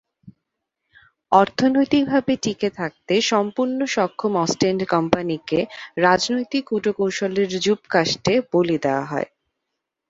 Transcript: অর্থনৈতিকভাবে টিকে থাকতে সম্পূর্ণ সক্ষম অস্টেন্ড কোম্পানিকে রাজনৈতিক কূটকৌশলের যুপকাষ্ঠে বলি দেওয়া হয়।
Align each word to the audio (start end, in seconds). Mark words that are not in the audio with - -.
অর্থনৈতিকভাবে 1.31 2.33
টিকে 2.43 2.69
থাকতে 2.79 3.13
সম্পূর্ণ 3.31 3.79
সক্ষম 3.95 4.33
অস্টেন্ড 4.37 4.81
কোম্পানিকে 4.89 5.59
রাজনৈতিক 5.99 6.63
কূটকৌশলের 6.69 7.49
যুপকাষ্ঠে 7.65 8.33
বলি 8.53 8.77
দেওয়া 8.85 9.05
হয়। 9.05 9.29